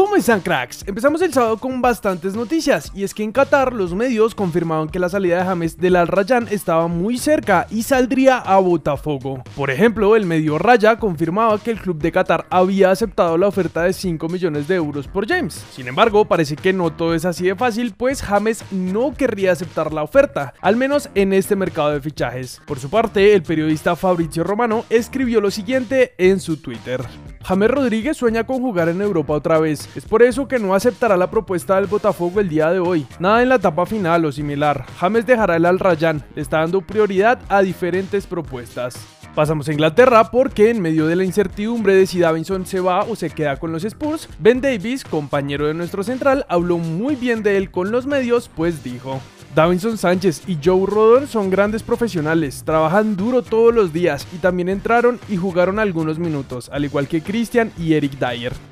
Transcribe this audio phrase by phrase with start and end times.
[0.00, 0.82] ¿Cómo están cracks?
[0.88, 4.98] Empezamos el sábado con bastantes noticias y es que en Qatar los medios confirmaban que
[4.98, 9.44] la salida de James del Al Rayyan estaba muy cerca y saldría a Botafogo.
[9.54, 13.82] Por ejemplo, el medio Raya confirmaba que el club de Qatar había aceptado la oferta
[13.82, 15.62] de 5 millones de euros por James.
[15.70, 19.92] Sin embargo, parece que no todo es así de fácil, pues James no querría aceptar
[19.92, 22.62] la oferta, al menos en este mercado de fichajes.
[22.66, 27.04] Por su parte, el periodista Fabrizio Romano escribió lo siguiente en su Twitter.
[27.42, 29.88] James Rodríguez sueña con jugar en Europa otra vez.
[29.96, 33.06] Es por eso que no aceptará la propuesta del Botafogo el día de hoy.
[33.18, 34.86] Nada en la etapa final o similar.
[34.98, 36.22] James dejará el Al Rayyan.
[36.34, 39.19] Le está dando prioridad a diferentes propuestas.
[39.34, 43.14] Pasamos a Inglaterra porque en medio de la incertidumbre de si Davinson se va o
[43.14, 47.56] se queda con los Spurs, Ben Davis, compañero de nuestro central, habló muy bien de
[47.56, 49.20] él con los medios, pues dijo,
[49.54, 54.68] Davinson Sánchez y Joe Rodon son grandes profesionales, trabajan duro todos los días y también
[54.68, 58.69] entraron y jugaron algunos minutos, al igual que Christian y Eric Dyer.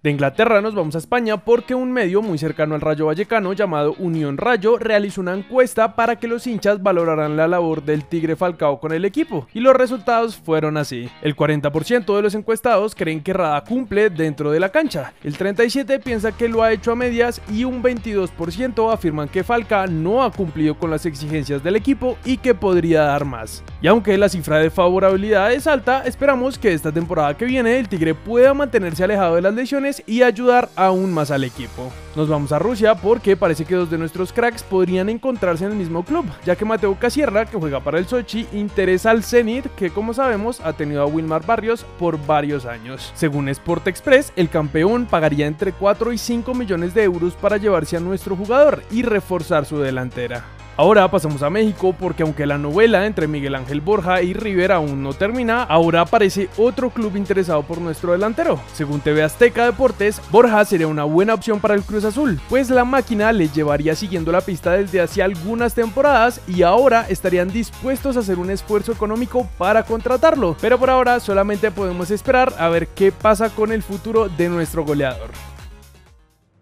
[0.00, 3.96] De Inglaterra nos vamos a España porque un medio muy cercano al Rayo Vallecano llamado
[3.98, 8.78] Unión Rayo realizó una encuesta para que los hinchas valoraran la labor del Tigre Falcao
[8.78, 11.10] con el equipo y los resultados fueron así.
[11.20, 16.00] El 40% de los encuestados creen que Rada cumple dentro de la cancha, el 37%
[16.00, 20.30] piensa que lo ha hecho a medias y un 22% afirman que Falca no ha
[20.30, 23.64] cumplido con las exigencias del equipo y que podría dar más.
[23.82, 27.88] Y aunque la cifra de favorabilidad es alta, esperamos que esta temporada que viene el
[27.88, 31.90] Tigre pueda mantenerse alejado de las lesiones y ayudar aún más al equipo.
[32.14, 35.76] Nos vamos a Rusia porque parece que dos de nuestros cracks podrían encontrarse en el
[35.76, 39.90] mismo club, ya que Mateo Casierra, que juega para el Sochi, interesa al Zenit, que
[39.90, 43.12] como sabemos ha tenido a Wilmar Barrios por varios años.
[43.14, 47.96] Según Sport Express, el campeón pagaría entre 4 y 5 millones de euros para llevarse
[47.96, 50.57] a nuestro jugador y reforzar su delantera.
[50.78, 55.02] Ahora pasamos a México porque aunque la novela entre Miguel Ángel Borja y River aún
[55.02, 58.60] no termina, ahora aparece otro club interesado por nuestro delantero.
[58.74, 62.84] Según TV Azteca Deportes, Borja sería una buena opción para el Cruz Azul, pues la
[62.84, 68.20] máquina le llevaría siguiendo la pista desde hace algunas temporadas y ahora estarían dispuestos a
[68.20, 70.56] hacer un esfuerzo económico para contratarlo.
[70.60, 74.84] Pero por ahora solamente podemos esperar a ver qué pasa con el futuro de nuestro
[74.84, 75.30] goleador.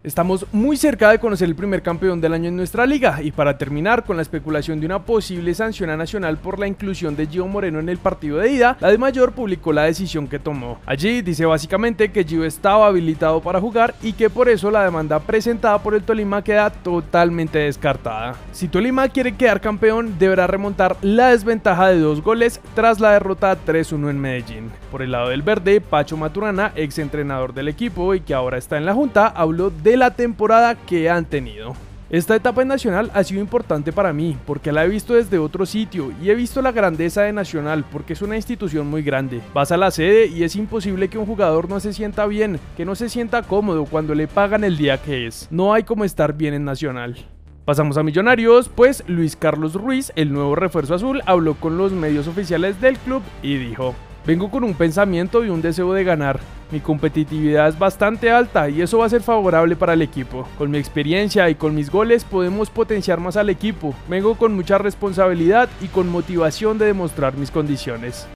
[0.07, 3.59] Estamos muy cerca de conocer el primer campeón del año en nuestra liga y para
[3.59, 7.49] terminar con la especulación de una posible sanción a Nacional por la inclusión de Gio
[7.49, 10.79] Moreno en el partido de ida, la de Mayor publicó la decisión que tomó.
[10.87, 15.19] Allí dice básicamente que Gio estaba habilitado para jugar y que por eso la demanda
[15.19, 18.37] presentada por el Tolima queda totalmente descartada.
[18.53, 23.59] Si Tolima quiere quedar campeón, deberá remontar la desventaja de dos goles tras la derrota
[23.67, 24.71] 3-1 en Medellín.
[24.93, 28.77] Por el lado del verde, Pacho Maturana, ex entrenador del equipo y que ahora está
[28.77, 31.75] en la junta, habló de la temporada que han tenido.
[32.09, 35.67] Esta etapa en Nacional ha sido importante para mí porque la he visto desde otro
[35.67, 39.41] sitio y he visto la grandeza de Nacional porque es una institución muy grande.
[39.53, 42.85] Vas a la sede y es imposible que un jugador no se sienta bien, que
[42.85, 45.49] no se sienta cómodo cuando le pagan el día que es.
[45.51, 47.17] No hay como estar bien en Nacional.
[47.65, 52.29] Pasamos a Millonarios, pues Luis Carlos Ruiz, el nuevo refuerzo azul, habló con los medios
[52.29, 56.41] oficiales del club y dijo, Vengo con un pensamiento y un deseo de ganar.
[56.71, 60.49] Mi competitividad es bastante alta y eso va a ser favorable para el equipo.
[60.59, 63.95] Con mi experiencia y con mis goles podemos potenciar más al equipo.
[64.09, 68.27] Vengo con mucha responsabilidad y con motivación de demostrar mis condiciones.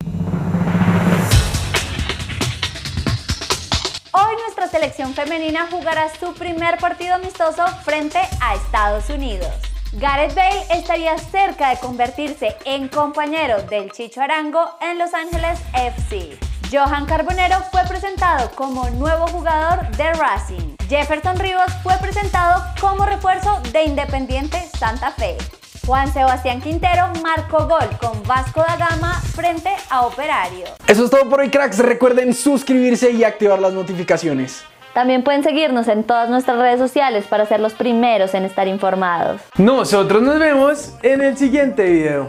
[4.12, 9.50] Hoy nuestra selección femenina jugará su primer partido amistoso frente a Estados Unidos.
[9.94, 16.49] Gareth Bale estaría cerca de convertirse en compañero del Chicho Arango en Los Ángeles FC.
[16.70, 20.76] Johan Carbonero fue presentado como nuevo jugador de Racing.
[20.88, 25.36] Jefferson Rivas fue presentado como refuerzo de Independiente Santa Fe.
[25.84, 30.66] Juan Sebastián Quintero marcó gol con Vasco da Gama frente a Operario.
[30.86, 31.78] Eso es todo por hoy, cracks.
[31.78, 34.62] Recuerden suscribirse y activar las notificaciones.
[34.94, 39.40] También pueden seguirnos en todas nuestras redes sociales para ser los primeros en estar informados.
[39.56, 42.28] Nosotros nos vemos en el siguiente video.